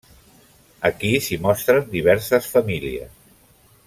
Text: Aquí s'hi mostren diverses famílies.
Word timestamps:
Aquí 0.89 1.11
s'hi 1.25 1.37
mostren 1.45 1.85
diverses 1.93 2.47
famílies. 2.55 3.13